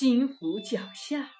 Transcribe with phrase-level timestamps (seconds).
[0.00, 1.32] 心浮脚下。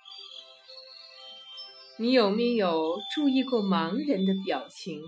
[1.97, 5.01] 你有没有注意过盲人的表情？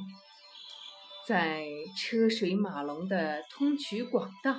[1.27, 1.65] 在
[1.99, 4.55] 车水马龙的通衢广道，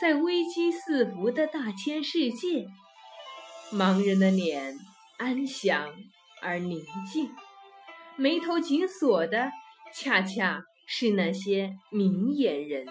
[0.00, 2.66] 在危机四伏的大千世界，
[3.70, 4.76] 盲人的脸
[5.16, 5.94] 安详
[6.42, 7.30] 而宁静，
[8.16, 9.52] 眉头紧锁的，
[9.94, 12.88] 恰恰是那些明眼人。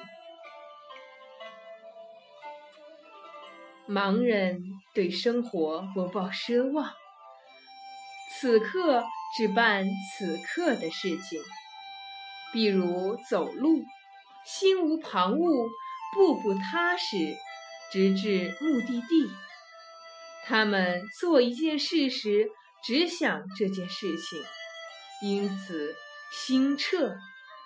[3.87, 4.61] 盲人
[4.93, 6.91] 对生活不抱奢望，
[8.35, 9.05] 此刻
[9.37, 11.41] 只办此刻的事情，
[12.51, 13.81] 比如走路，
[14.45, 15.69] 心无旁骛，
[16.13, 17.15] 步步踏实，
[17.89, 19.31] 直至目的地。
[20.45, 22.49] 他们做一件事时，
[22.83, 24.43] 只想这件事情，
[25.21, 25.95] 因此
[26.33, 27.15] 心澈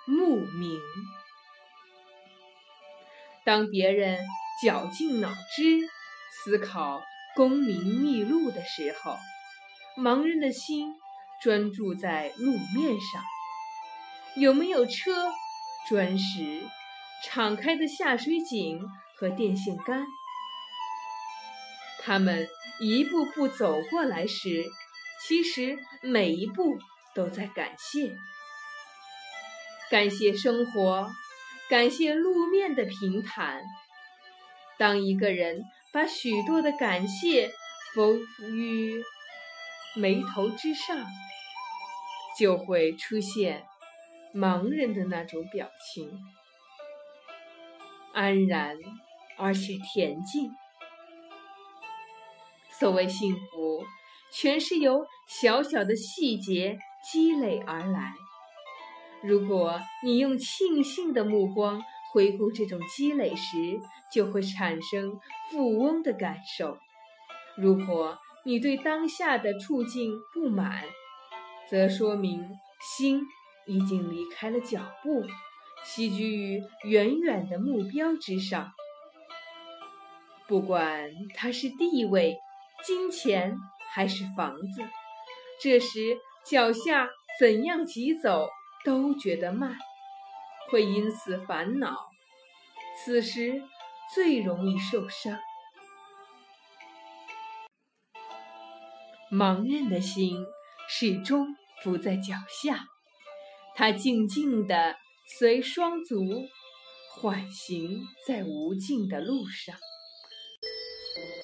[0.06, 0.80] 目明。
[3.44, 4.20] 当别人
[4.64, 5.90] 绞尽脑汁。
[6.32, 7.04] 思考
[7.36, 9.18] 功名秘路的时候，
[9.98, 10.96] 盲人的心
[11.42, 13.22] 专注在路面上，
[14.38, 15.32] 有没有车、
[15.90, 16.64] 砖石、
[17.26, 18.80] 敞开的下水井
[19.18, 20.06] 和电线杆？
[22.04, 22.48] 他们
[22.80, 24.66] 一步步走过来时，
[25.28, 26.80] 其实每一步
[27.14, 28.16] 都在感谢，
[29.92, 31.12] 感谢生活，
[31.70, 33.62] 感谢路面的平坦。
[34.82, 35.64] 当一个人。
[35.94, 37.52] 把许多的感谢
[37.94, 38.16] 浮
[38.46, 39.04] 于
[39.94, 41.06] 眉头之上，
[42.40, 43.66] 就会出现
[44.34, 46.10] 盲人的那种表情，
[48.14, 48.78] 安然
[49.38, 50.56] 而且恬静。
[52.80, 53.84] 所谓幸福，
[54.32, 58.14] 全是由小小的细节积累而来。
[59.22, 63.80] 如果你用庆幸的目光，回顾这种积累时，
[64.12, 66.78] 就会产生富翁的感受。
[67.56, 70.84] 如果你对当下的处境不满，
[71.70, 72.50] 则说明
[72.98, 73.22] 心
[73.66, 75.24] 已经离开了脚步，
[75.86, 78.72] 栖居于远远的目标之上。
[80.48, 82.36] 不管它是地位、
[82.84, 83.56] 金钱
[83.94, 84.84] 还是房子，
[85.62, 87.08] 这时脚下
[87.40, 88.50] 怎样疾走
[88.84, 89.78] 都觉得慢。
[90.70, 92.10] 会因此烦恼，
[93.04, 93.62] 此时
[94.14, 95.40] 最容易受伤。
[99.32, 100.46] 盲人的心
[100.90, 102.86] 始终伏在脚下，
[103.76, 104.98] 他静静地
[105.40, 106.48] 随双足
[107.16, 109.76] 缓行在无尽的路上，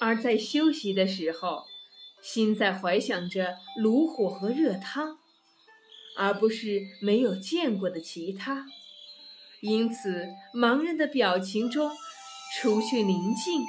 [0.00, 1.64] 而在休息的时候，
[2.22, 5.18] 心在怀想着炉火和热汤，
[6.18, 8.66] 而不是没有见过的其他。
[9.60, 11.90] 因此，盲人的表情中，
[12.56, 13.64] 除去宁静，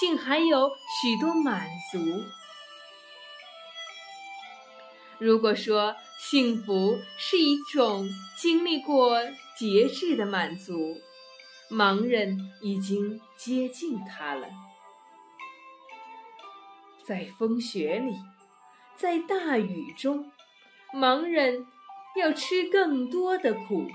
[0.00, 1.98] 竟还有许多满足。
[5.18, 9.20] 如果说幸福是一种经历过
[9.56, 10.96] 节制的满足，
[11.70, 14.48] 盲人已经接近它了。
[17.04, 18.16] 在风雪里，
[18.96, 20.32] 在大雨中，
[20.92, 21.66] 盲人
[22.16, 23.86] 要吃更多的苦。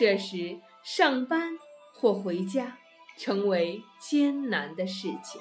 [0.00, 1.58] 这时，上班
[1.92, 2.78] 或回家
[3.18, 5.38] 成为艰难的事情。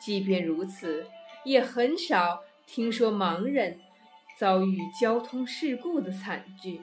[0.00, 1.06] 即便如此，
[1.44, 3.78] 也很少听说盲人
[4.36, 6.82] 遭遇交通事故的惨剧。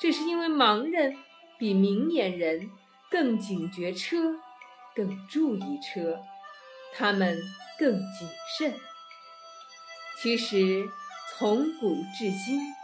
[0.00, 1.16] 这是因为盲人
[1.56, 2.68] 比明眼人
[3.08, 4.40] 更警觉车，
[4.96, 6.20] 更注意车，
[6.96, 7.38] 他们
[7.78, 8.74] 更谨慎。
[10.20, 10.84] 其实，
[11.38, 12.81] 从古至今。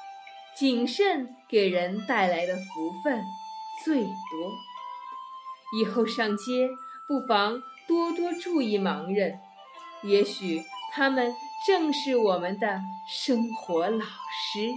[0.58, 3.22] 谨慎给人带来的福分
[3.84, 4.12] 最多。
[5.78, 6.68] 以后上街，
[7.06, 9.38] 不妨多多注意盲人，
[10.02, 11.32] 也许他们
[11.66, 14.68] 正是我们的生活老师。